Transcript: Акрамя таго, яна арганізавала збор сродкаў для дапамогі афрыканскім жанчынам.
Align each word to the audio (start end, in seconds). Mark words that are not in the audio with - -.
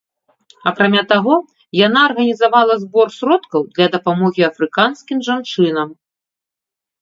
Акрамя 0.69 1.01
таго, 1.11 1.35
яна 1.87 1.99
арганізавала 2.09 2.73
збор 2.85 3.07
сродкаў 3.17 3.61
для 3.75 3.87
дапамогі 3.97 4.41
афрыканскім 4.49 5.17
жанчынам. 5.29 5.89